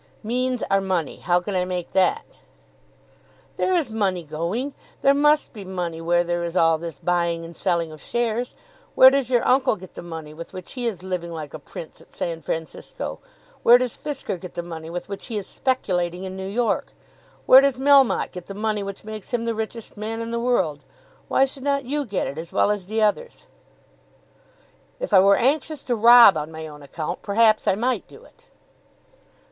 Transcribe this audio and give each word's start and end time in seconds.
"Means 0.23 0.63
are 0.71 0.81
money. 0.81 1.17
How 1.17 1.39
can 1.39 1.55
I 1.55 1.63
make 1.63 1.91
that?" 1.91 2.39
"There 3.57 3.75
is 3.75 3.91
money 3.91 4.23
going. 4.23 4.73
There 5.03 5.13
must 5.13 5.53
be 5.53 5.63
money 5.63 6.01
where 6.01 6.23
there 6.23 6.41
is 6.43 6.57
all 6.57 6.79
this 6.79 6.97
buying 6.97 7.45
and 7.45 7.55
selling 7.55 7.91
of 7.91 8.01
shares. 8.01 8.55
Where 8.95 9.11
does 9.11 9.29
your 9.29 9.47
uncle 9.47 9.75
get 9.75 9.93
the 9.93 10.01
money 10.01 10.33
with 10.33 10.53
which 10.53 10.73
he 10.73 10.87
is 10.87 11.03
living 11.03 11.31
like 11.31 11.53
a 11.53 11.59
prince 11.59 12.01
at 12.01 12.11
San 12.13 12.41
Francisco? 12.41 13.19
Where 13.61 13.77
does 13.77 13.95
Fisker 13.95 14.39
get 14.39 14.55
the 14.55 14.63
money 14.63 14.89
with 14.89 15.07
which 15.07 15.27
he 15.27 15.37
is 15.37 15.45
speculating 15.45 16.23
in 16.23 16.35
New 16.35 16.49
York? 16.49 16.93
Where 17.45 17.61
does 17.61 17.77
Melmotte 17.77 18.31
get 18.31 18.47
the 18.47 18.55
money 18.55 18.81
which 18.81 19.03
makes 19.03 19.29
him 19.29 19.45
the 19.45 19.53
richest 19.53 19.97
man 19.97 20.19
in 20.19 20.31
the 20.31 20.39
world? 20.39 20.79
Why 21.27 21.45
should 21.45 21.61
not 21.61 21.85
you 21.85 22.05
get 22.07 22.25
it 22.25 22.39
as 22.39 22.51
well 22.51 22.71
as 22.71 22.87
the 22.87 23.03
others?" 23.03 23.45
"If 24.99 25.13
I 25.13 25.19
were 25.19 25.37
anxious 25.37 25.83
to 25.83 25.95
rob 25.95 26.37
on 26.37 26.51
my 26.51 26.65
own 26.65 26.81
account 26.81 27.21
perhaps 27.21 27.67
I 27.67 27.75
might 27.75 28.07
do 28.07 28.23
it." 28.23 28.47